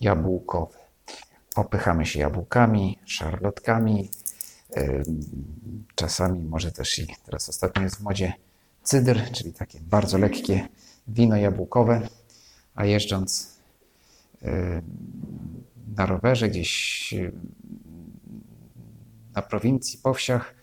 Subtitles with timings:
[0.00, 0.78] jabłkowy.
[1.56, 4.10] Opychamy się jabłkami, szarlotkami,
[5.94, 8.32] czasami może też i teraz ostatnio jest w modzie
[8.82, 10.68] cydr, czyli takie bardzo lekkie
[11.08, 12.08] wino jabłkowe,
[12.74, 13.56] a jeżdżąc
[15.96, 17.14] na rowerze gdzieś
[19.34, 20.54] na prowincji, po wsiach,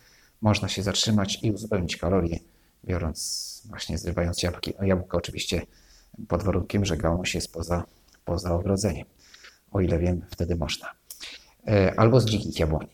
[0.42, 2.40] można się zatrzymać i uzupełnić kalorie,
[2.86, 5.62] biorąc, właśnie zrywając jabłki, jabłka oczywiście
[6.28, 7.84] pod warunkiem, że gałąź jest poza,
[8.26, 9.06] poza ogrodzeniem.
[9.72, 10.88] O ile wiem, wtedy można.
[11.98, 12.90] Albo z dzikich jabłoni.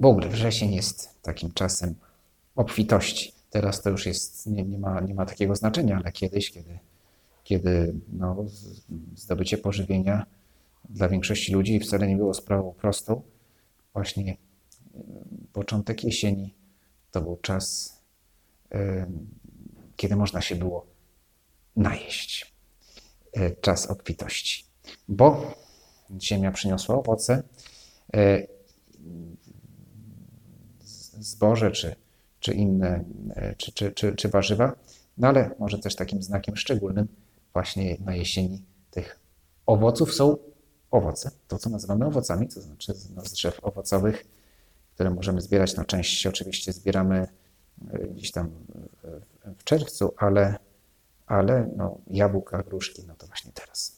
[0.00, 1.94] W ogóle wrzesień jest takim czasem
[2.56, 3.32] obfitości.
[3.50, 6.78] Teraz to już jest, nie, nie, ma, nie ma takiego znaczenia, ale kiedyś, kiedy,
[7.44, 8.44] kiedy no,
[9.16, 10.26] zdobycie pożywienia
[10.88, 13.22] dla większości ludzi wcale nie było sprawą prostą,
[13.92, 14.36] właśnie
[15.52, 16.54] początek jesieni
[17.10, 17.98] to był czas,
[19.96, 20.86] kiedy można się było
[21.76, 22.57] najeść.
[23.60, 24.64] Czas obfitości.
[25.08, 25.54] Bo
[26.20, 27.42] ziemia przyniosła owoce,
[31.20, 31.96] zboże czy,
[32.40, 33.04] czy inne,
[33.56, 34.76] czy, czy, czy, czy warzywa,
[35.18, 37.08] no ale może też takim znakiem szczególnym
[37.52, 39.20] właśnie na jesieni tych
[39.66, 40.36] owoców są
[40.90, 44.26] owoce, to co nazywamy owocami, to znaczy no, z drzew owocowych,
[44.94, 45.76] które możemy zbierać.
[45.76, 47.28] No, część oczywiście zbieramy
[48.10, 48.50] gdzieś tam
[49.58, 50.56] w czerwcu, ale,
[51.28, 53.96] ale no, jabłka, gruszki, no to właśnie teraz.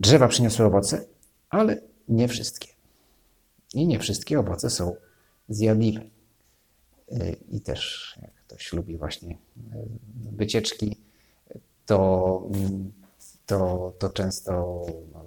[0.00, 1.04] Drzewa przyniosły owoce,
[1.50, 2.68] ale nie wszystkie.
[3.74, 4.96] I nie wszystkie owoce są
[5.48, 6.00] zjadliwe.
[7.50, 9.38] I też, jak ktoś lubi właśnie
[10.36, 10.96] wycieczki,
[11.86, 12.42] to
[13.48, 14.82] to, to często
[15.12, 15.24] no,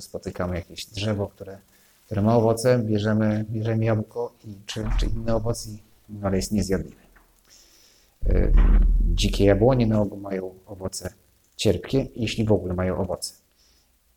[0.00, 1.58] spotykamy jakieś drzewo, które,
[2.06, 5.68] które ma owoce, bierzemy, bierzemy jabłko i, czy, czy inny owoc,
[6.08, 7.09] no, ale jest niezjadliwy.
[9.00, 11.14] Dzikie jabłonie na ogół mają owoce
[11.56, 13.34] cierpkie, jeśli w ogóle mają owoce.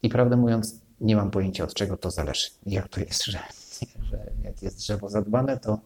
[0.03, 2.49] I prawdę mówiąc, nie mam pojęcia od czego to zależy.
[2.65, 3.39] Jak to jest, że,
[4.09, 5.79] że jak jest drzewo zadbane, to,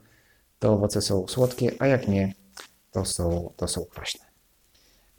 [0.59, 2.33] to owoce są słodkie, a jak nie,
[2.91, 4.25] to są, to są kwaśne.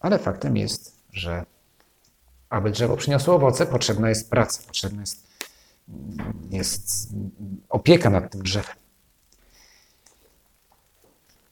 [0.00, 1.44] Ale faktem jest, że
[2.50, 5.26] aby drzewo przyniosło owoce, potrzebna jest praca, potrzebna jest,
[6.50, 7.08] jest
[7.68, 8.76] opieka nad tym drzewem.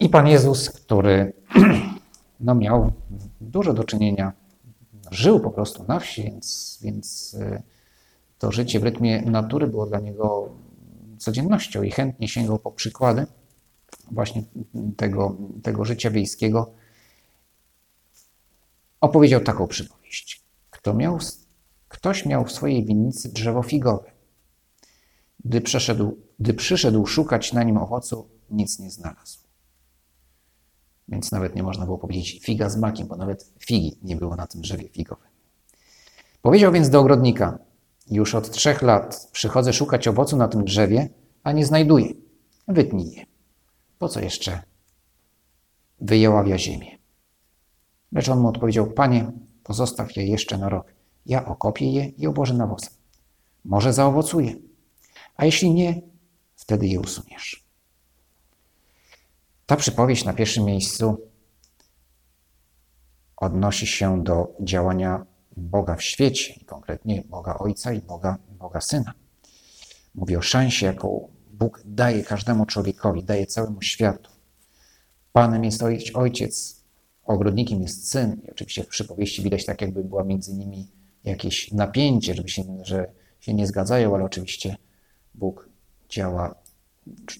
[0.00, 1.32] I Pan Jezus, który
[2.40, 2.92] no, miał
[3.40, 4.32] dużo do czynienia,
[5.10, 7.36] żył po prostu na wsi, więc, więc
[8.38, 10.48] to życie w rytmie natury było dla niego
[11.18, 13.26] codziennością i chętnie sięgał po przykłady
[14.10, 14.42] właśnie
[14.96, 16.70] tego, tego życia wiejskiego.
[19.00, 20.42] Opowiedział taką przypowieść.
[20.70, 21.18] Kto miał,
[21.88, 24.10] ktoś miał w swojej winnicy drzewo figowe.
[25.44, 25.62] Gdy,
[26.40, 29.45] gdy przyszedł szukać na nim owocu, nic nie znalazł.
[31.08, 34.46] Więc nawet nie można było powiedzieć figa z makiem, bo nawet figi nie było na
[34.46, 35.28] tym drzewie figowym.
[36.42, 37.58] Powiedział więc do ogrodnika:
[38.10, 41.08] Już od trzech lat przychodzę szukać owocu na tym drzewie,
[41.42, 42.08] a nie znajduję.
[42.68, 43.26] Wytnij je.
[43.98, 44.62] Po co jeszcze
[46.00, 46.98] wyjeławia ziemię?
[48.12, 49.32] Lecz on mu odpowiedział: Panie,
[49.66, 50.94] Pozostaw je jeszcze na rok.
[51.26, 52.92] Ja okopię je i obłożę nawozem.
[53.64, 54.54] Może zaowocuje.
[55.36, 56.02] A jeśli nie,
[56.56, 57.65] wtedy je usuniesz.
[59.66, 61.30] Ta przypowieść na pierwszym miejscu
[63.36, 69.12] odnosi się do działania Boga w świecie, konkretnie Boga Ojca i Boga, Boga Syna.
[70.14, 74.30] Mówi o szansie, jaką Bóg daje każdemu człowiekowi, daje całemu światu.
[75.32, 75.82] Panem jest
[76.14, 76.84] Ojciec,
[77.24, 78.40] ogrodnikiem jest syn.
[78.44, 80.88] I oczywiście w przypowieści widać tak, jakby była między nimi
[81.24, 83.10] jakieś napięcie, żeby się, że
[83.40, 84.76] się nie zgadzają, ale oczywiście
[85.34, 85.68] Bóg
[86.08, 86.54] działa,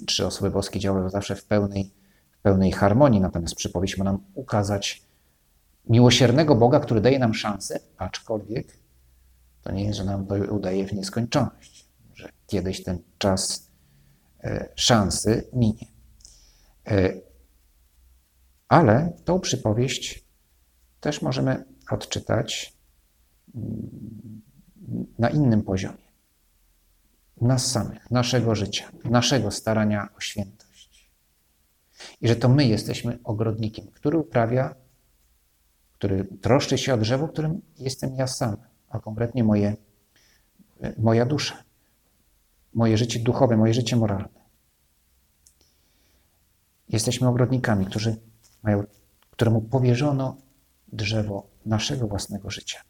[0.07, 1.91] trzy osoby boskie działają zawsze w pełnej,
[2.47, 3.21] pełnej harmonii.
[3.21, 5.03] Natomiast przypowieść ma nam ukazać
[5.89, 8.79] miłosiernego Boga, który daje nam szansę, aczkolwiek
[9.63, 13.71] to nie jest, że nam to udaje w nieskończoność, że kiedyś ten czas
[14.45, 15.87] e, szansy minie.
[16.87, 17.13] E,
[18.69, 20.25] ale tą przypowieść
[21.01, 22.77] też możemy odczytać
[23.55, 24.43] mm,
[25.19, 26.07] na innym poziomie.
[27.41, 30.56] Nas samych, naszego życia, naszego starania o świętość.
[32.21, 34.75] I że to my jesteśmy ogrodnikiem, który uprawia,
[35.99, 38.57] który troszczy się o drzewo, którym jestem ja sam,
[38.89, 39.77] a konkretnie moje,
[40.99, 41.65] moja dusza,
[42.75, 44.47] moje życie duchowe, moje życie moralne.
[46.89, 48.17] Jesteśmy ogrodnikami, którzy
[48.63, 48.85] mają,
[49.31, 50.37] któremu powierzono
[50.93, 52.81] drzewo naszego własnego życia.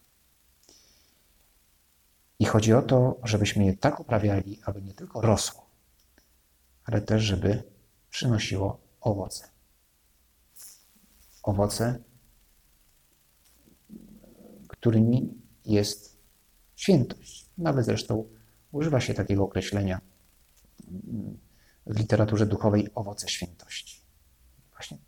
[2.39, 5.67] I chodzi o to, żebyśmy je tak uprawiali, aby nie tylko rosło,
[6.85, 7.63] ale też, żeby
[8.11, 9.49] przynosiło owoce.
[11.43, 12.03] Owoce,
[14.69, 16.17] którymi jest
[16.77, 17.47] świętość.
[17.59, 18.29] Nawet zresztą
[18.73, 20.01] używa się takiego określenia
[21.87, 24.01] w literaturze duchowej owoce świętości.
[24.71, 24.99] Właśnie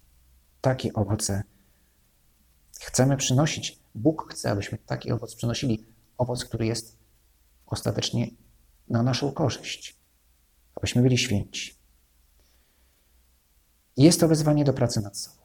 [0.61, 1.43] takie owoce
[2.81, 3.79] chcemy przynosić.
[3.95, 5.87] Bóg chce, abyśmy taki owoc przynosili.
[6.19, 6.99] Owoc, który jest
[7.67, 8.31] ostatecznie
[8.89, 9.97] na naszą korzyść,
[10.75, 11.78] abyśmy byli święci.
[13.99, 15.37] Jest to wezwanie do pracy nad sobą.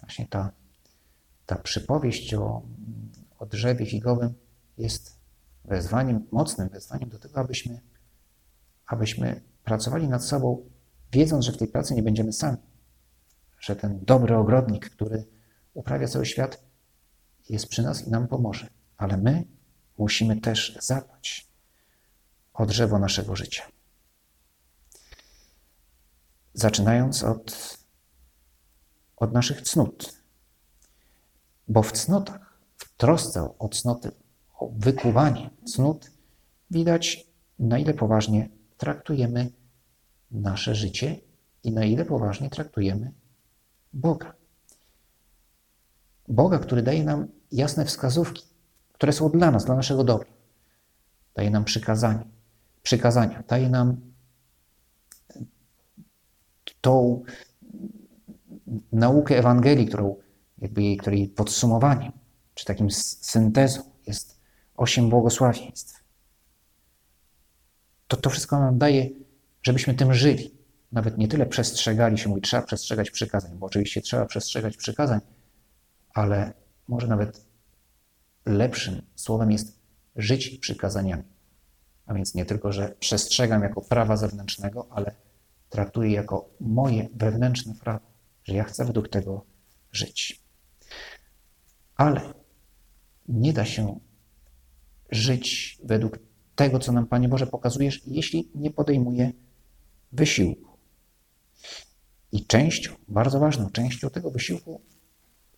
[0.00, 0.52] Właśnie ta,
[1.46, 2.62] ta przypowieść o,
[3.38, 4.34] o drzewie figowym
[4.78, 5.16] jest
[5.64, 7.80] wezwaniem, mocnym wezwaniem do tego, abyśmy,
[8.86, 10.70] abyśmy pracowali nad sobą,
[11.12, 12.58] wiedząc, że w tej pracy nie będziemy sami.
[13.58, 15.24] Że ten dobry ogrodnik, który
[15.74, 16.62] uprawia cały świat,
[17.48, 18.70] jest przy nas i nam pomoże.
[18.96, 19.44] Ale my
[19.98, 21.46] musimy też zadbać
[22.54, 23.62] o drzewo naszego życia.
[26.54, 27.78] Zaczynając od,
[29.16, 30.22] od naszych cnót.
[31.68, 34.10] Bo w cnotach, w trosce o cnoty,
[34.58, 36.10] o wykuwanie cnót,
[36.70, 37.26] widać,
[37.58, 39.50] na ile poważnie traktujemy
[40.30, 41.20] nasze życie
[41.62, 43.12] i na ile poważnie traktujemy
[43.92, 44.34] Boga.
[46.28, 48.42] Boga, który daje nam jasne wskazówki,
[48.92, 50.28] które są dla nas, dla naszego dobra.
[51.34, 52.24] Daje nam przykazania,
[52.82, 54.09] przykazania, daje nam
[56.80, 57.22] tą
[58.92, 60.16] naukę Ewangelii, którą
[60.58, 62.12] jakby jej, której podsumowaniem,
[62.54, 64.40] czy takim syntezą jest
[64.76, 66.04] osiem błogosławieństw.
[68.08, 69.08] To to wszystko nam daje,
[69.62, 70.54] żebyśmy tym żyli.
[70.92, 75.20] Nawet nie tyle przestrzegali się, mówi, trzeba przestrzegać przykazań, bo oczywiście trzeba przestrzegać przykazań,
[76.14, 76.52] ale
[76.88, 77.46] może nawet
[78.46, 79.80] lepszym słowem jest
[80.16, 81.22] żyć przykazaniami.
[82.06, 85.14] A więc nie tylko, że przestrzegam jako prawa zewnętrznego, ale
[85.70, 88.06] traktuję jako moje wewnętrzne prawo,
[88.44, 89.44] że ja chcę według tego
[89.92, 90.42] żyć.
[91.96, 92.34] Ale
[93.28, 94.00] nie da się
[95.10, 96.18] żyć według
[96.56, 99.32] tego, co nam, Panie Boże, pokazujesz, jeśli nie podejmuję
[100.12, 100.70] wysiłku.
[102.32, 104.80] I częścią, bardzo ważną częścią tego wysiłku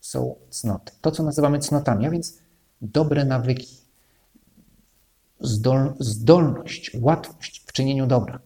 [0.01, 0.93] są cnoty.
[1.01, 2.39] To, co nazywamy cnotami, a więc
[2.81, 3.77] dobre nawyki,
[5.41, 8.41] zdol, zdolność, łatwość w czynieniu dobra,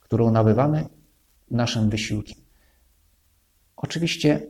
[0.00, 0.86] którą nabywamy
[1.52, 2.38] naszym wysiłkiem.
[3.76, 4.46] Oczywiście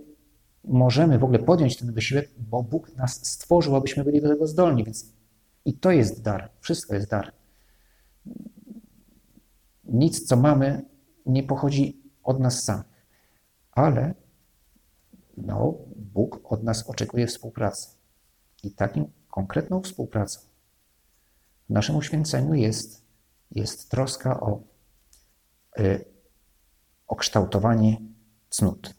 [0.65, 4.85] możemy w ogóle podjąć ten wysiłek, bo Bóg nas stworzył, abyśmy byli do tego zdolni,
[4.85, 5.13] więc
[5.65, 7.33] i to jest dar, wszystko jest dar.
[9.85, 10.85] Nic, co mamy,
[11.27, 13.07] nie pochodzi od nas samych,
[13.73, 14.15] ale
[15.37, 17.89] no, Bóg od nas oczekuje współpracy.
[18.63, 20.41] I takim konkretną współpracą
[21.69, 23.05] w naszym uświęceniu jest,
[23.51, 24.63] jest troska o,
[25.79, 26.05] y,
[27.13, 27.97] o kształtowanie
[28.51, 28.95] cnót.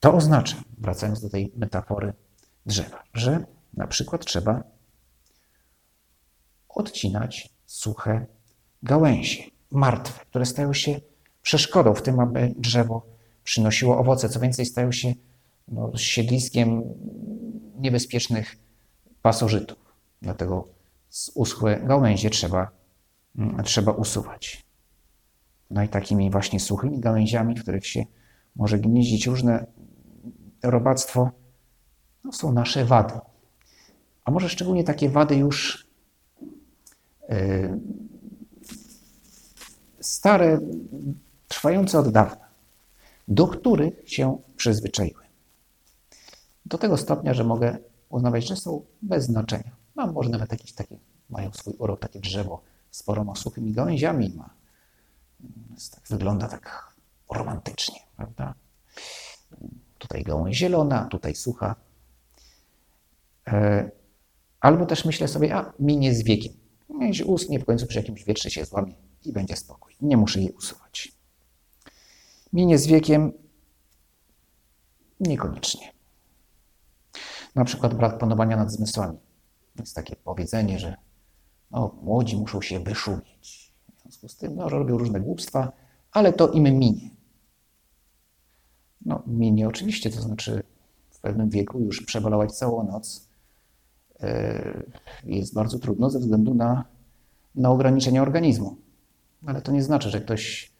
[0.00, 2.12] To oznacza, wracając do tej metafory
[2.66, 3.44] drzewa, że
[3.74, 4.62] na przykład trzeba
[6.68, 8.26] odcinać suche
[8.82, 11.00] gałęzie, martwe, które stają się
[11.42, 13.06] przeszkodą w tym, aby drzewo
[13.44, 14.28] przynosiło owoce.
[14.28, 15.14] Co więcej, stają się
[15.68, 16.82] no, siedliskiem
[17.78, 18.56] niebezpiecznych
[19.22, 19.78] pasożytów.
[20.22, 20.68] Dlatego
[21.34, 22.70] uschłe gałęzie trzeba,
[23.36, 24.69] mm, trzeba usuwać.
[25.70, 28.04] No i takimi właśnie suchymi gałęziami, w których się
[28.56, 29.66] może gnieździć różne
[30.62, 31.30] robactwo,
[32.24, 33.14] no, są nasze wady.
[34.24, 35.86] A może szczególnie takie wady już
[37.28, 37.80] yy,
[40.00, 40.58] stare,
[41.48, 42.48] trwające od dawna,
[43.28, 45.24] do których się przyzwyczaiłem.
[46.66, 49.70] Do tego stopnia, że mogę uznawać, że są bez znaczenia.
[49.96, 50.96] No, może nawet jakieś takie,
[51.30, 54.59] mają swój urok, takie drzewo z poroma suchymi gałęziami ma.
[55.90, 56.94] Tak, wygląda tak
[57.30, 58.54] romantycznie, prawda?
[59.98, 61.74] Tutaj gałąź zielona, tutaj sucha.
[63.48, 63.90] E,
[64.60, 66.52] albo też myślę sobie, a minie z wiekiem.
[66.88, 68.94] Mieć ustnie, w końcu przy jakimś wietrze się złamie
[69.24, 69.96] i będzie spokój.
[70.00, 71.12] Nie muszę jej usuwać.
[72.52, 73.32] Minie z wiekiem
[75.20, 75.92] niekoniecznie.
[77.54, 79.18] Na przykład brak panowania nad zmysłami.
[79.78, 80.96] Jest takie powiedzenie, że
[81.70, 83.69] no, młodzi muszą się wyszumieć.
[84.10, 85.72] Związku z tym no, robią różne głupstwa,
[86.12, 87.10] ale to im minie.
[89.06, 90.62] No, minie oczywiście, to znaczy
[91.10, 93.28] w pewnym wieku już przebalować całą noc
[94.20, 94.82] e,
[95.24, 96.84] jest bardzo trudno ze względu na,
[97.54, 98.76] na ograniczenia organizmu.
[99.46, 100.72] Ale to nie znaczy, że ktoś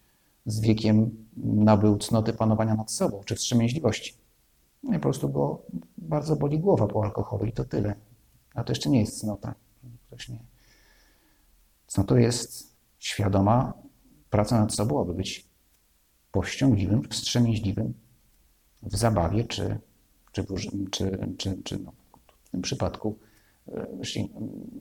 [0.46, 4.14] z wiekiem nabył cnoty panowania nad sobą czy wstrzemięźliwości.
[4.82, 5.62] Nie, po prostu go
[5.98, 7.94] bardzo boli głowa po alkoholu i to tyle.
[8.54, 9.54] A to jeszcze nie jest cnota.
[10.06, 10.38] Ktoś nie.
[11.86, 12.69] Cnotą jest
[13.00, 13.72] świadoma
[14.30, 15.48] praca nad sobą, aby być
[16.32, 17.94] powściągliwym, wstrzemięźliwym
[18.82, 19.78] w zabawie, czy,
[20.32, 20.44] czy,
[20.90, 21.92] czy, czy, czy no,
[22.44, 23.18] w tym przypadku,
[23.68, 23.86] e,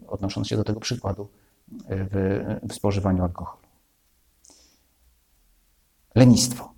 [0.08, 1.30] odnosząc się do tego przykładu,
[1.86, 3.64] e, w, w spożywaniu alkoholu.
[6.16, 6.74] Lenistwo.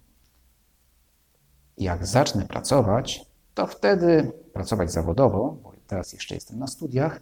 [1.78, 7.22] Jak zacznę pracować, to wtedy pracować zawodowo, bo teraz jeszcze jestem na studiach.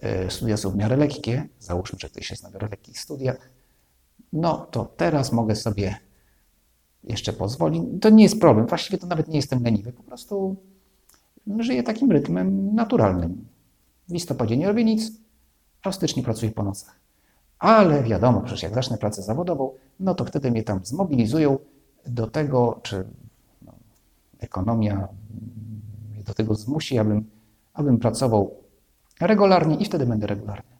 [0.00, 3.50] E, studia są w miarę lekkie, załóżmy, że ktoś jest na miarę lekkich studiach.
[4.32, 5.96] No to teraz mogę sobie
[7.04, 7.82] jeszcze pozwolić.
[8.00, 10.56] To nie jest problem, właściwie to nawet nie jestem leniwy, po prostu
[11.58, 13.44] żyję takim rytmem naturalnym.
[14.08, 15.12] W listopadzie nie robię nic,
[15.82, 17.00] a w styczniu pracuję po nocach.
[17.58, 21.58] Ale wiadomo, przecież jak zacznę pracę zawodową, no to wtedy mnie tam zmobilizują
[22.06, 23.04] do tego, czy
[23.62, 23.72] no,
[24.38, 25.08] ekonomia
[26.14, 27.24] mnie do tego zmusi, abym,
[27.74, 28.59] abym pracował
[29.26, 30.76] regularnie i wtedy będę regularny.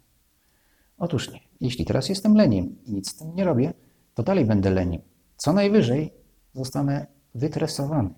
[0.99, 1.41] Otóż nie.
[1.61, 3.73] Jeśli teraz jestem leniem i nic z tym nie robię,
[4.15, 5.03] to dalej będę leniem.
[5.37, 6.13] Co najwyżej
[6.55, 8.11] zostanę wytresowany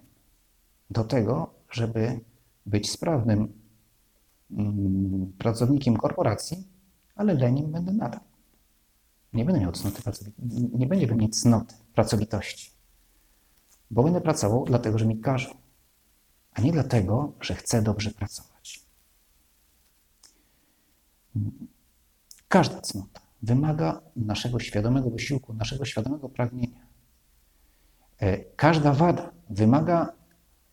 [0.90, 2.20] do tego, żeby
[2.66, 3.52] być sprawnym
[4.50, 6.68] mm, pracownikiem korporacji,
[7.14, 8.20] ale leniem będę nadal.
[9.32, 10.02] Nie będę miał cnoty
[10.74, 12.70] nie będzie we mnie cnoty pracowitości,
[13.90, 15.50] bo będę pracował dlatego, że mi każą,
[16.52, 18.51] a nie dlatego, że chcę dobrze pracować.
[22.48, 26.86] Każda cnota wymaga naszego świadomego wysiłku, naszego świadomego pragnienia.
[28.18, 30.12] E, każda wada wymaga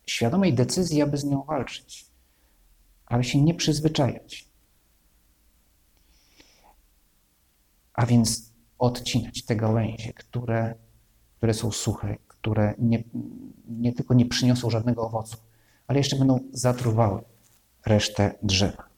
[0.06, 2.06] świadomej decyzji, aby z nią walczyć,
[3.06, 4.48] ale się nie przyzwyczajać.
[7.92, 10.74] A więc odcinać te gałęzie, które,
[11.36, 13.04] które są suche, które nie,
[13.68, 15.36] nie tylko nie przyniosą żadnego owocu,
[15.86, 17.22] ale jeszcze będą zatruwały
[17.86, 18.89] resztę drzewa.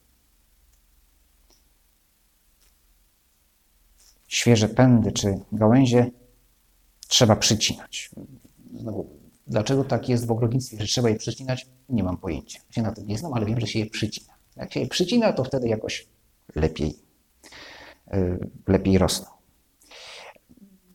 [4.32, 6.10] Świeże pędy czy gałęzie
[7.08, 8.10] trzeba przycinać.
[8.74, 9.06] Znowu,
[9.46, 11.66] dlaczego tak jest w ogrodnictwie, że trzeba je przycinać?
[11.88, 12.60] Nie mam pojęcia.
[12.70, 14.32] Się na tym nie znam, ale wiem, że się je przycina.
[14.56, 16.06] Jak się je przycina, to wtedy jakoś
[16.54, 16.98] lepiej,
[18.12, 19.26] yy, lepiej rosną.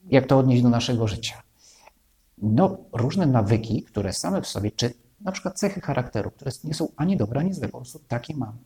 [0.10, 1.44] Jak to odnieść do naszego życia?
[2.38, 6.88] No, różne nawyki, które same w sobie, czy na przykład cechy charakteru, które nie są
[6.96, 8.58] ani dobre, ani złe, po prostu takie mam.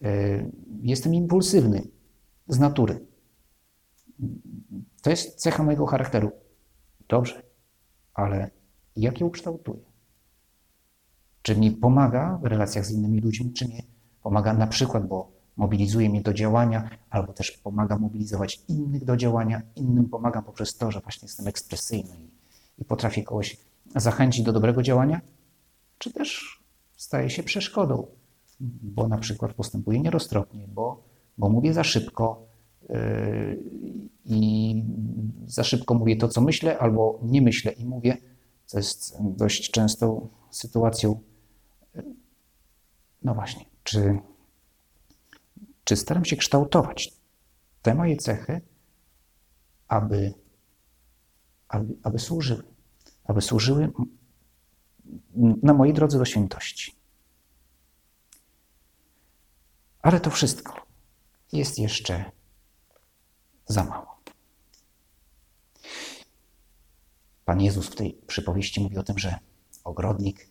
[0.00, 0.50] Yy,
[0.82, 1.82] jestem impulsywny
[2.48, 3.09] z natury.
[5.02, 6.30] To jest cecha mojego charakteru.
[7.08, 7.42] Dobrze,
[8.14, 8.50] ale
[8.96, 9.82] jak ją kształtuję?
[11.42, 13.82] Czy mi pomaga w relacjach z innymi ludźmi, czy nie
[14.22, 19.62] pomaga na przykład, bo mobilizuje mnie do działania, albo też pomaga mobilizować innych do działania,
[19.76, 22.30] innym pomagam poprzez to, że właśnie jestem ekspresyjny i,
[22.82, 23.56] i potrafię kogoś
[23.96, 25.20] zachęcić do dobrego działania,
[25.98, 26.60] czy też
[26.96, 28.06] staje się przeszkodą,
[28.60, 31.04] bo na przykład postępuję nieroztropnie, bo,
[31.38, 32.49] bo mówię za szybko,
[34.24, 34.74] i
[35.46, 38.16] za szybko mówię to, co myślę, albo nie myślę i mówię,
[38.66, 41.20] co jest dość częstą sytuacją.
[43.22, 44.18] No właśnie, czy,
[45.84, 47.12] czy staram się kształtować
[47.82, 48.60] te moje cechy,
[49.88, 50.34] aby,
[51.68, 52.62] aby, aby służyły,
[53.24, 53.92] aby służyły
[55.62, 56.94] na mojej drodze do świętości.
[60.02, 60.86] Ale to wszystko
[61.52, 62.39] jest jeszcze
[63.70, 64.20] za mało.
[67.44, 69.38] Pan Jezus w tej przypowieści mówi o tym, że
[69.84, 70.48] ogrodnik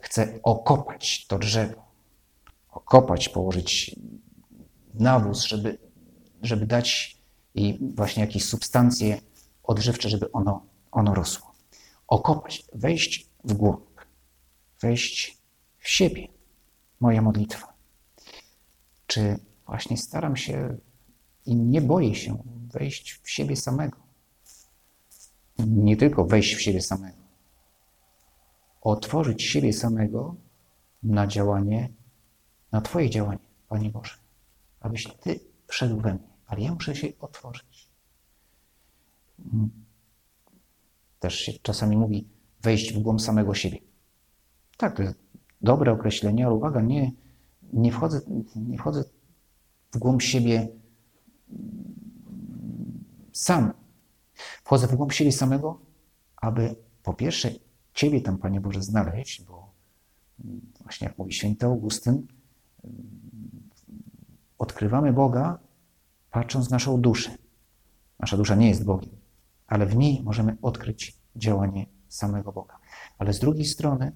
[0.00, 1.84] chce okopać to drzewo,
[2.70, 3.96] okopać, położyć
[4.94, 5.78] nawóz, żeby,
[6.42, 7.16] żeby dać
[7.54, 9.20] jej właśnie jakieś substancje
[9.62, 11.54] odżywcze, żeby ono, ono rosło.
[12.08, 14.00] Okopać, wejść w głąb,
[14.80, 15.38] wejść
[15.78, 16.28] w siebie.
[17.00, 17.72] Moja modlitwa.
[19.06, 20.78] Czy właśnie staram się
[21.46, 23.96] i nie boję się wejść w siebie samego.
[25.58, 27.16] Nie tylko wejść w siebie samego.
[28.80, 30.36] Otworzyć siebie samego
[31.02, 31.88] na działanie,
[32.72, 34.14] na Twoje działanie, Panie Boże.
[34.80, 37.88] Abyś Ty wszedł we mnie, ale ja muszę się otworzyć.
[41.20, 42.28] Też się czasami mówi
[42.62, 43.78] wejść w głąb samego siebie.
[44.76, 45.18] Tak, to jest
[45.60, 47.12] dobre określenie, ale uwaga, nie,
[47.72, 48.20] nie, wchodzę,
[48.56, 49.04] nie wchodzę
[49.92, 50.68] w głąb siebie
[53.32, 53.72] sam.
[54.64, 55.80] Wchodzę w głąb siebie samego,
[56.36, 57.50] aby po pierwsze
[57.94, 59.72] Ciebie tam, Panie Boże, znaleźć, bo
[60.80, 62.26] właśnie jak mówi święty Augustyn,
[64.58, 65.58] odkrywamy Boga
[66.30, 67.30] patrząc w naszą duszę.
[68.18, 69.16] Nasza dusza nie jest Bogiem,
[69.66, 72.78] ale w niej możemy odkryć działanie samego Boga.
[73.18, 74.12] Ale z drugiej strony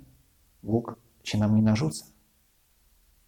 [0.62, 2.04] Bóg się nam nie narzuca.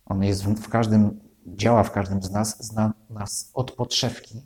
[0.06, 1.20] On jest w każdym,
[1.56, 4.42] działa w każdym z nas, zna nas od podszewki,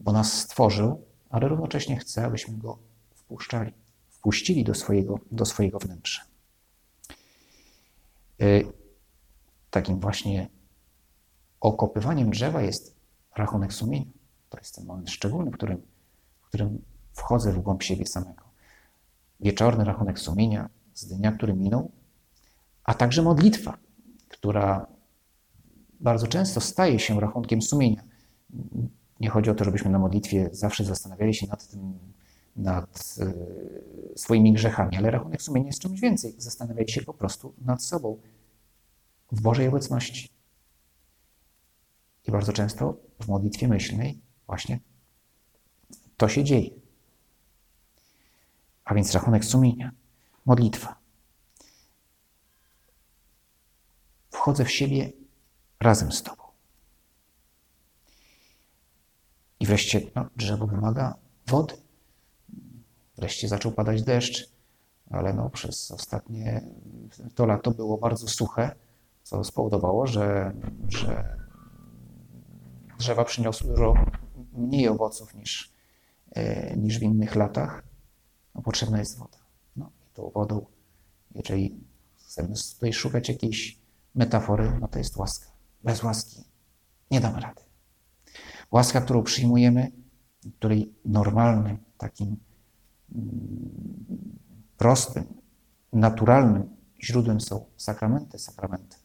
[0.00, 2.78] bo nas stworzył, ale równocześnie chce, abyśmy go
[3.14, 3.72] wpuszczali,
[4.10, 6.22] wpuścili do swojego, do swojego wnętrza.
[8.42, 8.72] Y,
[9.70, 10.48] takim właśnie
[11.60, 12.96] okopywaniem drzewa jest
[13.36, 14.10] rachunek sumienia.
[14.48, 15.82] To jest ten moment szczególny, w którym,
[16.42, 16.82] w którym
[17.12, 18.44] wchodzę w głąb siebie samego.
[19.40, 21.90] Wieczorny rachunek sumienia z dnia, który minął,
[22.84, 23.78] a także modlitwa,
[24.28, 24.86] która
[26.02, 28.02] bardzo często staje się rachunkiem sumienia.
[29.20, 31.98] Nie chodzi o to, żebyśmy na modlitwie zawsze zastanawiali się nad tym,
[32.56, 33.16] nad
[34.14, 36.34] y, swoimi grzechami, ale rachunek sumienia jest czymś więcej.
[36.38, 38.20] Zastanawiali się po prostu nad sobą
[39.32, 40.28] w Bożej obecności.
[42.28, 44.80] I bardzo często w modlitwie myślnej właśnie
[46.16, 46.70] to się dzieje.
[48.84, 49.92] A więc rachunek sumienia,
[50.46, 50.98] modlitwa.
[54.30, 55.21] Wchodzę w siebie
[55.82, 56.42] razem z Tobą.
[59.60, 61.14] I wreszcie no, drzewo wymaga
[61.46, 61.74] wody.
[63.16, 64.50] Wreszcie zaczął padać deszcz,
[65.10, 66.62] ale no, przez ostatnie
[67.34, 68.74] to lato było bardzo suche,
[69.22, 70.52] co spowodowało, że,
[70.88, 71.36] że
[72.98, 73.94] drzewa przyniosły dużo
[74.52, 75.72] mniej owoców niż,
[76.30, 77.82] e, niż w innych latach.
[78.54, 79.38] No, potrzebna jest woda.
[79.76, 80.66] No i tą wodą,
[81.34, 81.80] jeżeli
[82.16, 83.78] chcemy tutaj szukać jakiejś
[84.14, 85.51] metafory, no to jest łaska.
[85.84, 86.44] Bez łaski
[87.10, 87.62] nie damy rady.
[88.70, 89.92] Łaska, którą przyjmujemy,
[90.58, 92.36] której normalnym, takim
[93.14, 94.38] mm,
[94.76, 95.24] prostym,
[95.92, 98.96] naturalnym źródłem są sakramenty, sakramenty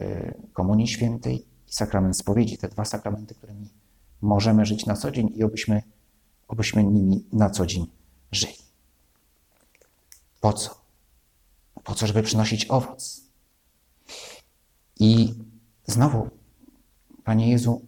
[0.00, 2.58] y, Komunii Świętej i sakrament spowiedzi.
[2.58, 3.70] Te dwa sakramenty, którymi
[4.20, 5.82] możemy żyć na co dzień i obyśmy,
[6.48, 7.86] obyśmy nimi na co dzień
[8.32, 8.58] żyli.
[10.40, 10.80] Po co?
[11.84, 13.20] Po co, żeby przynosić owoc?
[15.00, 15.34] I
[15.88, 16.28] znowu,
[17.24, 17.86] Panie Jezu,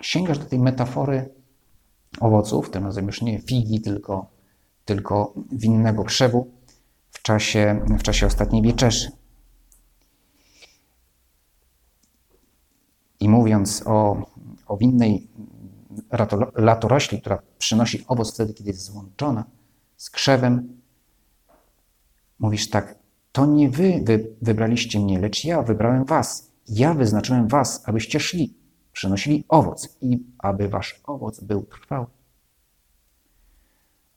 [0.00, 1.34] sięgasz do tej metafory
[2.20, 4.30] owoców, tym razem już nie figi, tylko,
[4.84, 6.50] tylko winnego krzewu
[7.10, 9.10] w czasie, w czasie ostatniej wieczerzy.
[13.20, 14.26] I mówiąc o,
[14.66, 15.28] o winnej
[16.54, 19.44] latorośli, która przynosi owoc wtedy, kiedy jest złączona
[19.96, 20.80] z krzewem,
[22.38, 22.97] mówisz tak,
[23.38, 26.52] to nie wy, wy wybraliście mnie, lecz ja wybrałem was.
[26.68, 28.54] Ja wyznaczyłem was, abyście szli,
[28.92, 32.06] przynosili owoc i aby wasz owoc był trwały.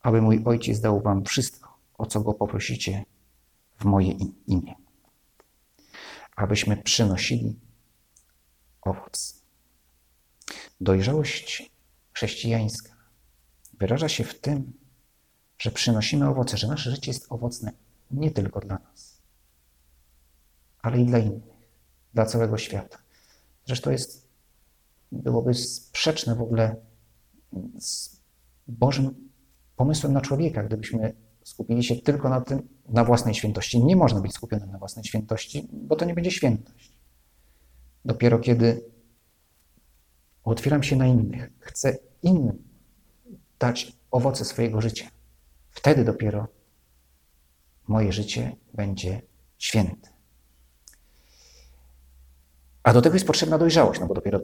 [0.00, 3.04] Aby mój ojciec dał wam wszystko, o co go poprosicie
[3.78, 4.12] w moje
[4.46, 4.74] imię.
[6.36, 7.60] Abyśmy przynosili
[8.80, 9.42] owoc.
[10.80, 11.70] Dojrzałość
[12.12, 12.92] chrześcijańska
[13.78, 14.72] wyraża się w tym,
[15.58, 17.72] że przynosimy owoce, że nasze życie jest owocne
[18.12, 19.11] nie tylko dla nas,
[20.82, 21.42] ale i dla innych,
[22.14, 22.98] dla całego świata.
[23.66, 24.28] Zresztą jest,
[25.12, 26.76] byłoby sprzeczne w ogóle
[27.78, 28.20] z
[28.68, 29.30] Bożym
[29.76, 31.14] pomysłem na człowieka, gdybyśmy
[31.44, 33.84] skupili się tylko na tym, na własnej świętości.
[33.84, 36.92] Nie można być skupionym na własnej świętości, bo to nie będzie świętość.
[38.04, 38.84] Dopiero kiedy
[40.44, 42.62] otwieram się na innych, chcę innym
[43.58, 45.10] dać owoce swojego życia,
[45.70, 46.48] wtedy dopiero
[47.88, 49.22] moje życie będzie
[49.58, 50.11] święte.
[52.82, 54.40] A do tego jest potrzebna dojrzałość, no bo dopiero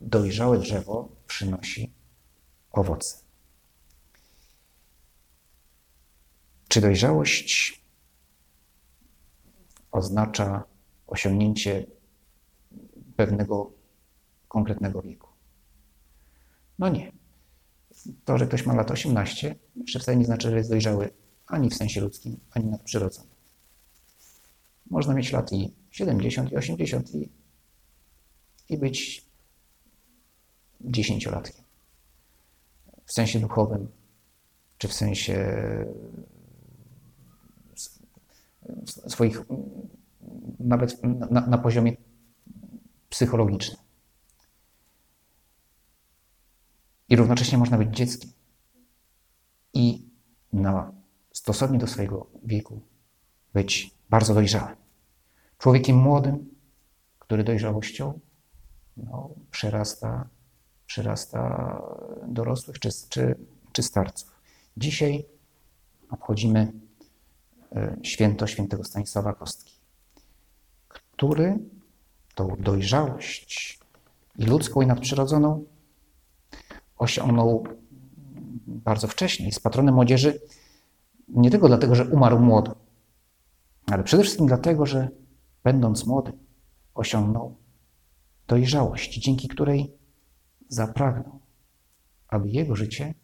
[0.00, 1.92] dojrzałe drzewo przynosi
[2.72, 3.16] owoce.
[6.68, 7.82] Czy dojrzałość
[9.90, 10.64] oznacza
[11.06, 11.86] osiągnięcie
[13.16, 13.72] pewnego
[14.48, 15.28] konkretnego wieku?
[16.78, 17.12] No nie.
[18.24, 21.10] To, że ktoś ma lat 18, jeszcze wcale nie znaczy, że jest dojrzały
[21.46, 23.32] ani w sensie ludzkim, ani nadprzyrodzonym.
[24.90, 27.28] Można mieć lat i 70, i 80, i,
[28.72, 29.26] i być
[30.80, 31.64] dziesięciolatkiem.
[33.04, 33.88] W sensie duchowym,
[34.78, 35.56] czy w sensie
[38.86, 39.42] swoich,
[40.58, 41.96] nawet na, na poziomie
[43.08, 43.80] psychologicznym.
[47.08, 48.30] I równocześnie można być dzieckiem.
[49.74, 50.08] I
[50.52, 50.92] na,
[51.32, 52.80] stosownie do swojego wieku
[53.54, 54.76] być bardzo dojrzałym.
[55.58, 56.54] Człowiekiem młodym,
[57.18, 58.20] który dojrzałością
[58.96, 60.28] no, przerasta,
[60.86, 61.82] przerasta
[62.26, 63.34] dorosłych czy, czy,
[63.72, 64.30] czy starców.
[64.76, 65.24] Dzisiaj
[66.10, 66.72] obchodzimy
[67.72, 69.74] e, święto świętego Stanisława Kostki,
[70.88, 71.58] który
[72.34, 73.78] tą dojrzałość
[74.38, 75.64] i ludzką, i nadprzyrodzoną
[76.98, 77.64] osiągnął
[78.66, 79.46] bardzo wcześnie.
[79.46, 80.40] Jest patronem młodzieży
[81.28, 82.70] nie tylko dlatego, że umarł młody,
[83.86, 85.08] ale przede wszystkim dlatego, że
[85.64, 86.32] będąc młody,
[86.94, 87.61] osiągnął
[88.52, 89.98] dojrzałość, dzięki której
[90.68, 91.40] zapragnął,
[92.28, 93.14] aby jego życie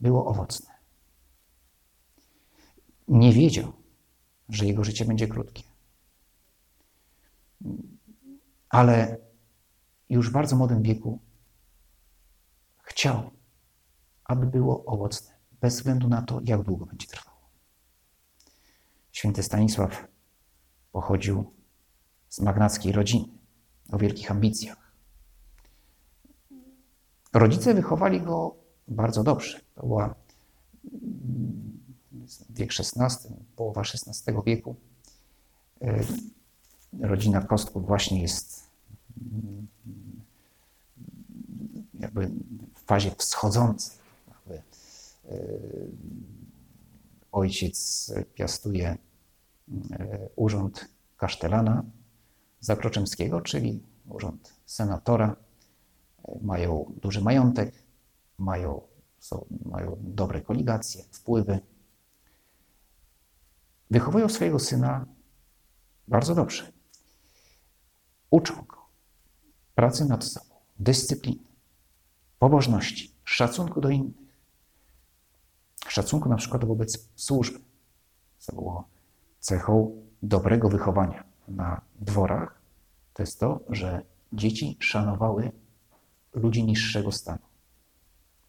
[0.00, 0.74] było owocne.
[3.08, 3.72] Nie wiedział,
[4.48, 5.62] że jego życie będzie krótkie.
[8.68, 9.16] Ale
[10.08, 11.18] już w bardzo młodym wieku
[12.82, 13.30] chciał,
[14.24, 17.48] aby było owocne, bez względu na to, jak długo będzie trwało.
[19.12, 20.08] Święty Stanisław
[20.92, 21.54] pochodził
[22.28, 23.43] z magnackiej rodziny,
[23.92, 24.84] o wielkich ambicjach.
[27.32, 28.54] Rodzice wychowali go
[28.88, 29.60] bardzo dobrze.
[29.74, 30.14] To była
[30.84, 31.78] mm,
[32.50, 34.76] wiek XVI, połowa XVI wieku.
[35.82, 36.04] E,
[37.00, 38.66] rodzina Kostków właśnie jest
[39.32, 39.66] mm,
[42.00, 42.30] jakby
[42.74, 43.96] w fazie wschodzącej.
[44.50, 44.58] E,
[47.32, 48.98] ojciec piastuje e,
[50.36, 51.84] urząd kasztelana
[52.64, 55.36] Zakroczymskiego, czyli urząd senatora.
[56.42, 57.74] Mają duży majątek,
[58.38, 58.80] mają,
[59.18, 61.60] są, mają dobre koligacje, wpływy.
[63.90, 65.06] Wychowują swojego syna
[66.08, 66.72] bardzo dobrze.
[68.30, 68.76] Uczą go
[69.74, 71.44] pracy nad sobą, dyscypliny,
[72.38, 74.28] pobożności, szacunku do innych,
[75.88, 77.58] szacunku na przykład wobec służby,
[78.38, 78.88] co było
[79.40, 82.60] cechą dobrego wychowania na dworach,
[83.14, 85.52] to jest to, że dzieci szanowały
[86.32, 87.42] ludzi niższego stanu.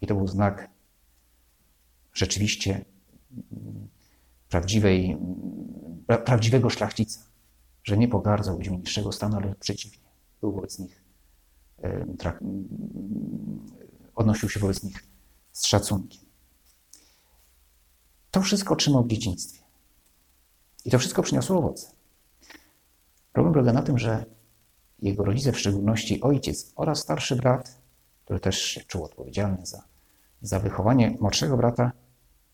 [0.02, 0.70] I to był znak
[2.14, 2.86] rzeczywiście
[4.50, 5.18] prawdziwej,
[6.26, 7.20] prawdziwego szlachcica,
[7.84, 10.06] że nie pogardzał ludźmi niższego stanu, ale przeciwnie.
[10.42, 11.04] Był wobec nich,
[14.16, 15.08] odnosił się wobec nich
[15.52, 16.22] z szacunkiem.
[18.32, 19.64] To wszystko otrzymał w dzieciństwie.
[20.86, 21.95] I to wszystko przyniosło owoce.
[23.36, 24.26] Problem polega na tym, że
[25.00, 27.82] jego rodzice, w szczególności ojciec oraz starszy brat,
[28.26, 29.84] który też się czuł odpowiedzialny za,
[30.42, 31.92] za wychowanie młodszego brata,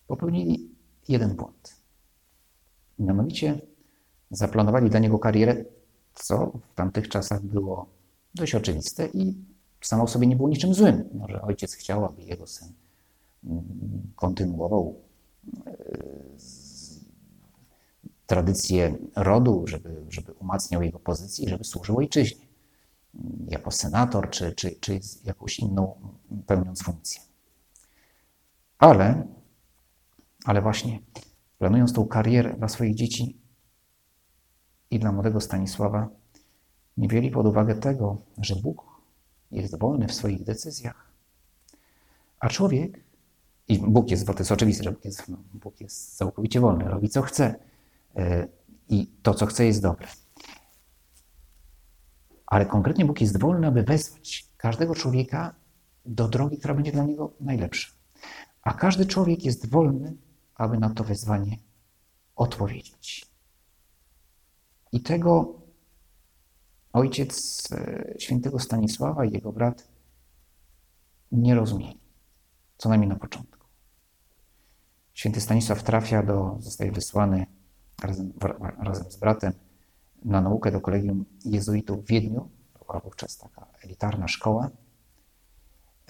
[0.06, 0.70] popełnili
[1.08, 1.76] jeden błąd.
[2.98, 3.60] Mianowicie
[4.30, 5.64] zaplanowali dla niego karierę,
[6.14, 7.86] co w tamtych czasach było
[8.34, 9.34] dość oczywiste i
[9.80, 11.08] samo w sobie nie było niczym złym.
[11.14, 12.68] Może ojciec chciał, aby jego syn
[13.44, 13.62] mm,
[14.16, 15.00] kontynuował
[15.66, 15.72] e,
[18.32, 22.46] tradycję rodu, żeby, żeby umacniał jego pozycję i żeby służył ojczyźnie
[23.48, 25.94] jako senator czy, czy, czy jakąś inną
[26.46, 27.20] pełniąc funkcję.
[28.78, 29.26] Ale,
[30.44, 31.00] ale właśnie
[31.58, 33.36] planując tą karierę dla swoich dzieci
[34.90, 36.08] i dla młodego Stanisława,
[36.96, 38.84] nie wzięli pod uwagę tego, że Bóg
[39.50, 41.10] jest wolny w swoich decyzjach,
[42.40, 43.00] a człowiek,
[43.68, 47.08] i Bóg jest, to jest oczywiste, że Bóg jest, no, Bóg jest całkowicie wolny, robi
[47.08, 47.71] co chce
[48.88, 50.08] i to, co chce, jest dobre.
[52.46, 55.54] Ale konkretnie Bóg jest wolny, aby wezwać każdego człowieka
[56.06, 57.92] do drogi, która będzie dla niego najlepsza.
[58.62, 60.16] A każdy człowiek jest wolny,
[60.54, 61.56] aby na to wezwanie
[62.36, 63.26] odpowiedzieć.
[64.92, 65.54] I tego
[66.92, 69.88] ojciec e, świętego Stanisława i jego brat
[71.32, 72.00] nie rozumieli,
[72.76, 73.66] co najmniej na początku.
[75.14, 77.46] Święty Stanisław trafia do, zostaje wysłany
[78.02, 78.32] razem,
[78.78, 79.52] razem z bratem
[80.24, 82.50] na naukę do kolegium jezuitów w Wiedniu.
[82.78, 84.70] To była wówczas taka elitarna szkoła.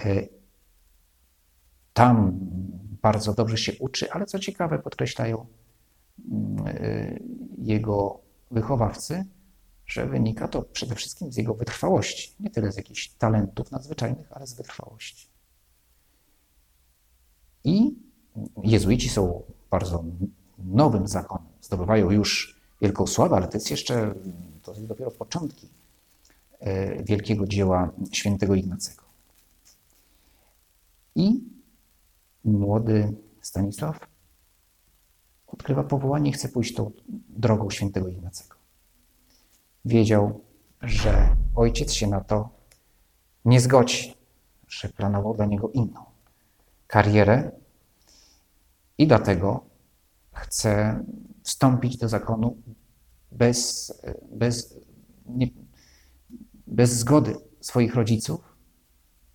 [0.04, 0.26] E,
[1.92, 2.32] tam
[3.02, 5.46] bardzo dobrze się uczy, ale co ciekawe, podkreślają
[6.30, 7.18] mm, e,
[7.58, 9.24] jego wychowawcy,
[9.86, 12.34] że wynika to przede wszystkim z jego wytrwałości.
[12.40, 15.28] Nie tyle z jakichś talentów nadzwyczajnych, ale z wytrwałości.
[17.64, 17.96] I
[18.62, 20.04] jezuici są bardzo
[20.66, 21.48] nowym zakonem.
[21.60, 24.14] Zdobywają już wielką sławę, ale to jest jeszcze,
[24.62, 25.68] to jest dopiero początki
[26.60, 29.02] e, wielkiego dzieła świętego Ignacego.
[31.14, 31.40] I
[32.44, 33.98] młody Stanisław
[35.46, 36.90] odkrywa powołanie i chce pójść tą
[37.28, 38.56] drogą świętego Ignacego.
[39.84, 40.40] Wiedział,
[40.82, 42.48] że ojciec się na to
[43.44, 44.14] nie zgodzi,
[44.68, 46.04] że planował dla niego inną
[46.86, 47.50] karierę
[48.98, 49.64] i dlatego
[50.42, 51.04] chce
[51.42, 52.56] wstąpić do zakonu
[53.32, 53.92] bez,
[54.32, 54.74] bez,
[55.26, 55.46] nie,
[56.66, 58.40] bez zgody swoich rodziców,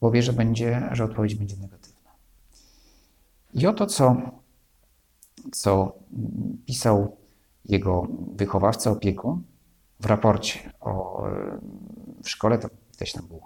[0.02, 2.12] bo wie, że, będzie, że odpowiedź będzie negatywna.
[3.54, 4.18] I oto co,
[5.52, 5.94] co
[6.66, 7.18] pisał
[7.66, 9.44] jego wychowawca, opiekun
[10.00, 11.24] w raporcie o,
[12.24, 13.42] w szkole, to też tam był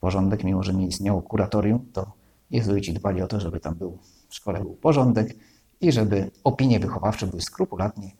[0.00, 2.12] porządek, mimo że nie istniało kuratorium, to
[2.50, 5.36] jezuici dbali o to, żeby tam był w szkole był porządek
[5.80, 8.10] i żeby opinie wychowawcze były skrupulatnie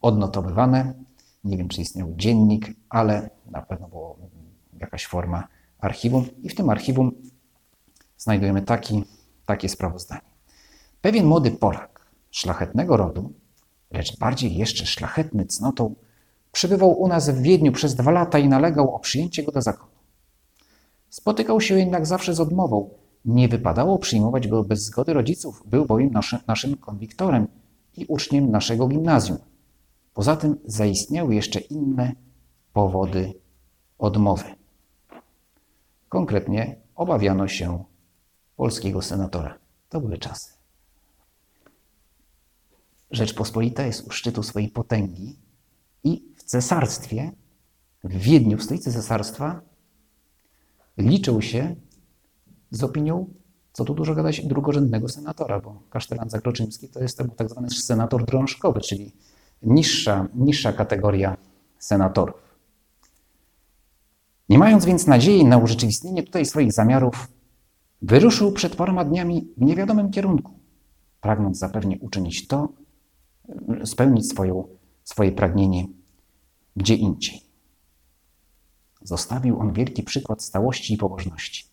[0.00, 0.94] odnotowywane.
[1.44, 4.14] Nie wiem, czy istniał dziennik, ale na pewno była
[4.80, 5.48] jakaś forma
[5.78, 7.12] archiwum i w tym archiwum
[8.18, 9.04] znajdujemy taki,
[9.46, 10.20] takie sprawozdanie.
[11.00, 13.32] Pewien młody Polak szlachetnego rodu,
[13.90, 15.94] lecz bardziej jeszcze szlachetny cnotą,
[16.52, 19.92] przebywał u nas w Wiedniu przez dwa lata i nalegał o przyjęcie go do zakonu.
[21.10, 22.90] Spotykał się jednak zawsze z odmową.
[23.26, 27.48] Nie wypadało przyjmować go bez zgody rodziców, był bowiem naszym, naszym konwiktorem
[27.96, 29.38] i uczniem naszego gimnazjum.
[30.14, 32.12] Poza tym zaistniały jeszcze inne
[32.72, 33.34] powody
[33.98, 34.44] odmowy.
[36.08, 37.84] Konkretnie obawiano się
[38.56, 39.58] polskiego senatora.
[39.88, 40.52] To były czasy.
[43.10, 45.36] Rzeczpospolita jest u szczytu swojej potęgi
[46.04, 47.32] i w cesarstwie,
[48.04, 49.60] w Wiedniu, w stolicy cesarstwa,
[50.98, 51.76] liczył się
[52.70, 53.26] z opinią,
[53.72, 58.80] co tu dużo gadać, drugorzędnego senatora, bo kasztelan Zakroczymski to jest tak zwany senator drążkowy,
[58.80, 59.12] czyli
[59.62, 61.36] niższa, niższa kategoria
[61.78, 62.46] senatorów.
[64.48, 67.28] Nie mając więc nadziei na urzeczywistnienie tutaj swoich zamiarów,
[68.02, 70.52] wyruszył przed paroma dniami w niewiadomym kierunku,
[71.20, 72.68] pragnąc zapewnie uczynić to,
[73.84, 74.68] spełnić swoją,
[75.04, 75.86] swoje pragnienie
[76.76, 77.40] gdzie indziej.
[79.02, 81.64] Zostawił on wielki przykład stałości i pobożności.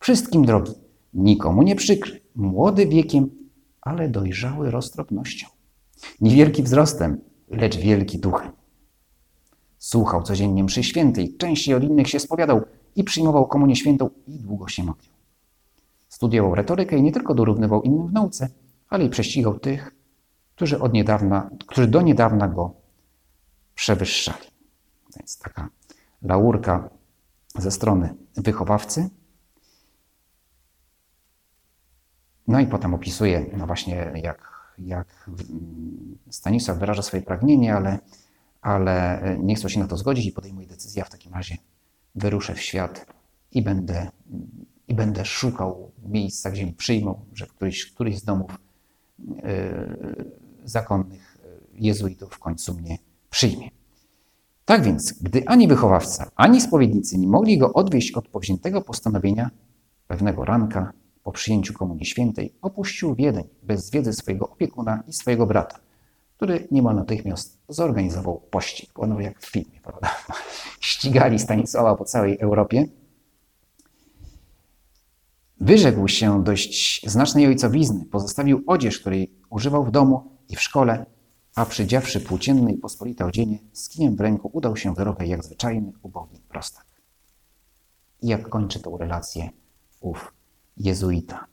[0.00, 0.72] Wszystkim drogi,
[1.14, 3.30] nikomu nie przykry, młody wiekiem,
[3.80, 5.46] ale dojrzały roztropnością.
[6.20, 8.52] Niewielki wzrostem, lecz wielki duchem.
[9.78, 12.62] Słuchał codziennie mszy świętej, częściej od innych się spowiadał
[12.96, 15.12] i przyjmował komunię świętą i długo się modlił.
[16.08, 18.48] Studiował retorykę i nie tylko dorównywał innym w nauce,
[18.88, 19.94] ale i prześcigał tych,
[20.54, 22.74] którzy, od niedawna, którzy do niedawna go
[23.74, 24.46] przewyższali.
[25.16, 25.68] Więc taka
[26.22, 26.88] laurka
[27.54, 29.10] ze strony wychowawcy.
[32.50, 35.30] No i potem opisuje, no właśnie, jak, jak
[36.30, 37.98] Stanisław wyraża swoje pragnienie, ale,
[38.60, 41.56] ale nie chce się na to zgodzić i podejmuje decyzję, w takim razie
[42.14, 43.06] wyruszę w świat
[43.52, 44.10] i będę,
[44.88, 48.58] i będę szukał miejsca, gdzie mi przyjmą, że któryś, któryś z domów
[49.18, 49.34] yy,
[50.64, 51.38] zakonnych
[51.74, 52.98] jezuitów w końcu mnie
[53.30, 53.68] przyjmie.
[54.64, 59.50] Tak więc, gdy ani wychowawca, ani spowiednicy nie mogli go odwieść od powziętego postanowienia,
[60.08, 65.78] pewnego ranka po przyjęciu Komunii Świętej opuścił Wiedeń bez wiedzy swojego opiekuna i swojego brata,
[66.36, 68.92] który niemal natychmiast zorganizował pościg.
[68.92, 70.10] Było jak w filmie, prawda?
[70.80, 72.86] Ścigali Stanisława po całej Europie.
[75.60, 81.06] Wyrzekł się dość znacznej ojcowizny, pozostawił odzież, której używał w domu i w szkole,
[81.54, 85.92] a przydziawszy płócienne i pospolite odzienie, z kijem w ręku udał się drogę jak zwyczajny,
[86.02, 86.86] ubogi prostak.
[88.22, 89.50] I jak kończy tą relację
[90.00, 90.32] ów
[90.80, 91.46] jezuita.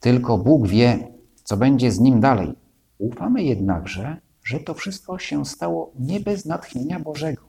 [0.00, 1.08] Tylko Bóg wie,
[1.44, 2.54] co będzie z nim dalej.
[2.98, 7.42] Ufamy jednakże, że to wszystko się stało nie bez natchnienia Bożego.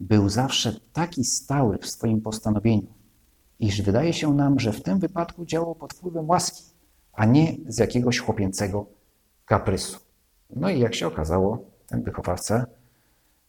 [0.00, 2.94] Był zawsze taki stały w swoim postanowieniu,
[3.60, 6.62] iż wydaje się nam, że w tym wypadku działał pod wpływem łaski,
[7.12, 8.86] a nie z jakiegoś chłopięcego
[9.44, 9.98] kaprysu.
[10.50, 12.66] No i jak się okazało, ten wychowawca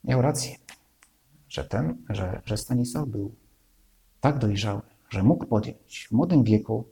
[0.04, 0.56] miał rację,
[1.49, 3.36] że ten, że, że Stanisław był
[4.21, 6.86] tak dojrzały, że mógł podjąć w młodym wieku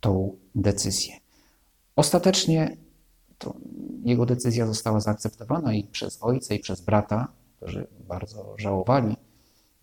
[0.00, 1.14] tą decyzję.
[1.96, 2.76] Ostatecznie
[4.04, 9.16] jego decyzja została zaakceptowana i przez ojca, i przez brata, którzy bardzo żałowali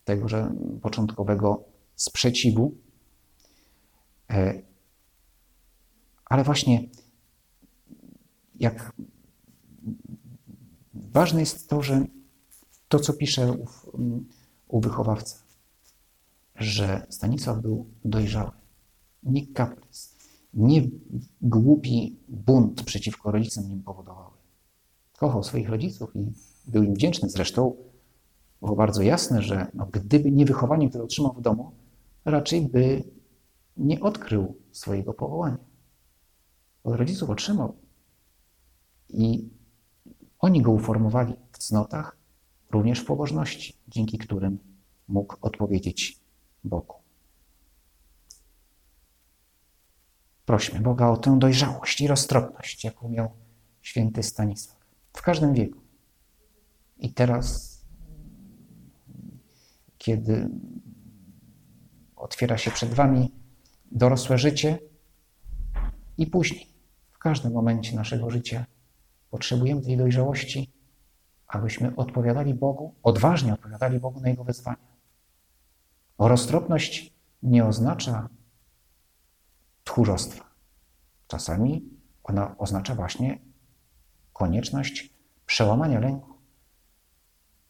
[0.05, 1.63] tego, że początkowego
[1.95, 2.75] sprzeciwu.
[4.29, 4.61] E,
[6.25, 6.89] ale właśnie
[8.59, 8.93] jak
[10.93, 12.05] ważne jest to, że
[12.87, 13.65] to, co pisze u,
[14.67, 15.38] u wychowawca,
[16.59, 18.51] że Stanisław był dojrzały,
[19.23, 20.15] nie kaprys,
[20.53, 20.89] nie
[21.41, 24.33] głupi bunt przeciwko rodzicom nim powodowały.
[25.17, 26.31] Kochał swoich rodziców i
[26.67, 27.29] był im wdzięczny.
[27.29, 27.75] Zresztą
[28.61, 31.71] było bardzo jasne, że no, gdyby nie wychowanie, które otrzymał w domu,
[32.25, 33.03] raczej by
[33.77, 35.57] nie odkrył swojego powołania.
[36.83, 37.75] Od rodziców otrzymał
[39.09, 39.49] i
[40.39, 42.17] oni go uformowali w cnotach,
[42.71, 44.59] również w pobożności, dzięki którym
[45.07, 46.18] mógł odpowiedzieć
[46.69, 46.95] Bogu.
[50.45, 53.31] Prośmy Boga o tę dojrzałość i roztropność, jaką miał
[53.81, 54.77] święty Stanisław
[55.13, 55.79] w każdym wieku.
[56.97, 57.79] I teraz,
[59.97, 60.49] kiedy
[62.15, 63.31] otwiera się przed Wami
[63.91, 64.79] dorosłe życie,
[66.17, 66.67] i później,
[67.11, 68.65] w każdym momencie naszego życia,
[69.29, 70.71] Potrzebujemy tej dojrzałości,
[71.47, 74.88] abyśmy odpowiadali Bogu, odważnie odpowiadali Bogu na Jego wezwania.
[76.19, 78.29] Bo roztropność nie oznacza
[79.83, 80.45] tchórzostwa.
[81.27, 81.89] Czasami
[82.23, 83.39] ona oznacza właśnie
[84.33, 85.13] konieczność
[85.45, 86.33] przełamania lęku,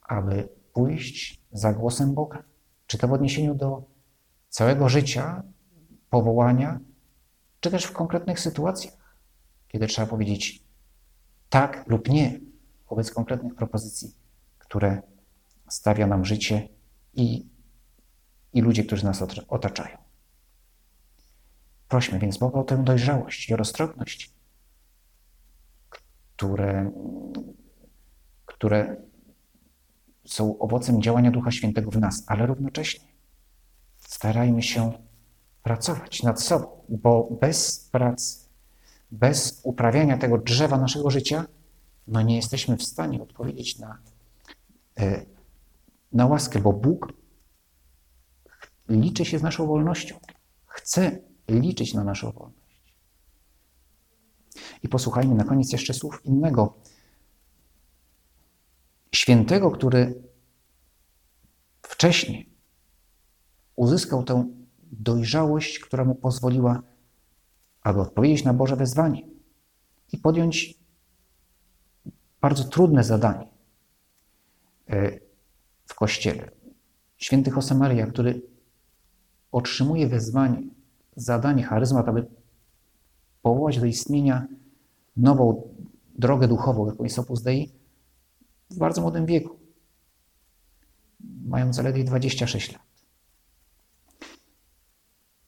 [0.01, 2.43] aby pójść za głosem Boga.
[2.87, 3.83] Czy to w odniesieniu do
[4.49, 5.43] całego życia,
[6.09, 6.79] powołania,
[7.59, 9.15] czy też w konkretnych sytuacjach,
[9.67, 10.63] kiedy trzeba powiedzieć
[11.49, 12.39] tak lub nie
[12.89, 14.15] wobec konkretnych propozycji,
[14.59, 15.01] które
[15.67, 16.69] stawia nam życie
[17.13, 17.49] i,
[18.53, 19.97] i ludzie, którzy nas otaczają.
[21.87, 24.33] Prośmy więc Boga o tę dojrzałość i roztropność,
[25.89, 26.91] które,
[28.45, 28.95] które
[30.25, 33.07] są owocem działania Ducha Świętego w nas, ale równocześnie
[33.99, 34.91] starajmy się
[35.63, 38.49] pracować nad sobą, bo bez pracy,
[39.11, 41.45] bez uprawiania tego drzewa naszego życia,
[42.07, 43.97] no nie jesteśmy w stanie odpowiedzieć na,
[44.99, 45.25] e,
[46.13, 47.18] na łaskę, bo Bóg
[48.89, 50.19] liczy się z naszą wolnością.
[50.65, 52.93] Chce liczyć na naszą wolność.
[54.83, 56.77] I posłuchajmy na koniec jeszcze słów innego
[59.11, 60.23] świętego, który
[61.81, 62.49] wcześniej
[63.75, 64.45] uzyskał tę
[64.91, 66.83] dojrzałość, która mu pozwoliła,
[67.81, 69.27] aby odpowiedzieć na Boże wezwanie
[70.11, 70.79] i podjąć
[72.41, 73.47] bardzo trudne zadanie
[74.89, 75.19] e,
[75.85, 76.51] w Kościele.
[77.17, 78.41] Święty Josemaria, który
[79.51, 80.61] otrzymuje wezwanie,
[81.15, 82.25] zadanie, charyzmat, aby
[83.41, 84.47] powołać do istnienia
[85.17, 85.73] nową
[86.15, 87.71] drogę duchową, jaką jest Opus Dei,
[88.69, 89.59] w bardzo młodym wieku,
[91.45, 92.81] mając zaledwie 26 lat.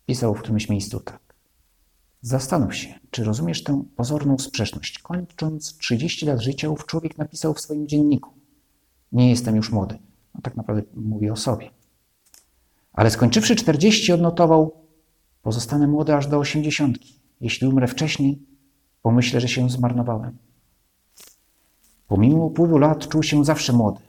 [0.05, 1.19] Pisał w którymś miejscu tak.
[2.21, 4.99] Zastanów się, czy rozumiesz tę pozorną sprzeczność.
[4.99, 8.33] Kończąc 30 lat życia, ów człowiek napisał w swoim dzienniku:
[9.11, 9.99] Nie jestem już młody.
[10.35, 11.69] No tak naprawdę mówi o sobie.
[12.93, 14.87] Ale skończywszy 40, odnotował:
[15.41, 16.97] Pozostanę młody aż do 80.
[17.41, 18.41] Jeśli umrę wcześniej,
[19.01, 20.37] pomyślę, że się zmarnowałem.
[22.07, 24.01] Pomimo upływu lat czuł się zawsze młody.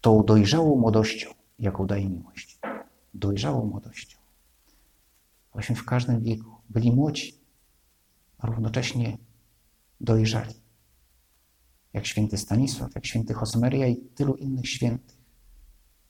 [0.00, 2.58] Tą dojrzałą młodością, jaką daje miłość.
[3.14, 4.18] Dojrzałą młodością.
[5.52, 7.40] Właśnie w każdym wieku byli młodzi,
[8.38, 9.18] a równocześnie
[10.00, 10.54] dojrzali.
[11.92, 15.18] Jak święty Stanisław, jak święty Josmeria i tylu innych świętych,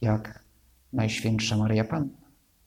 [0.01, 0.44] jak
[0.95, 2.19] Najświętsza Maria Panna,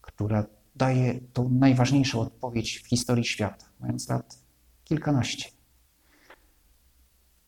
[0.01, 4.39] która daje tą najważniejszą odpowiedź w historii świata, mając lat
[4.83, 5.57] kilkanaście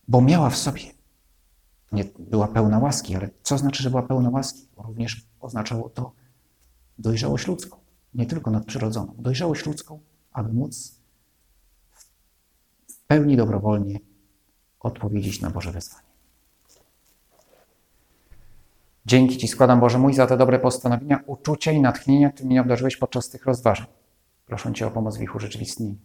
[0.10, 0.82] bo miała w sobie.
[1.92, 4.68] Nie była pełna łaski, ale co znaczy, że była pełna łaski?
[4.76, 6.12] Bo również oznaczało to
[7.00, 7.78] dojrzałość ludzką,
[8.14, 9.16] nie tylko nadprzyrodzoną.
[9.18, 10.00] Dojrzałość ludzką,
[10.32, 11.02] aby móc
[12.88, 14.00] w pełni dobrowolnie
[14.80, 16.09] odpowiedzieć na Boże wezwanie.
[19.10, 22.98] Dzięki Ci składam, Boże mój, za te dobre postanowienia, uczucia i natchnienia, które mnie obdarzyłeś
[22.98, 23.88] podczas tych rozważań.
[24.46, 25.96] Proszę Cię o pomoc w ich urzeczywistnieniu.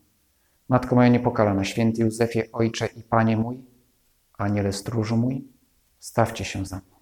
[0.68, 3.64] Matko moja niepokalana, święty Józefie, Ojcze i Panie mój,
[4.38, 5.48] Aniele stróżu mój,
[5.98, 6.93] stawcie się za mną.